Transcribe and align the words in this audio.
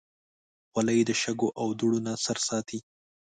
خولۍ 0.69 0.99
د 1.05 1.11
شګو 1.21 1.49
او 1.59 1.67
دوړو 1.79 1.99
نه 2.07 2.13
سر 2.25 2.37
ساتي. 2.47 2.79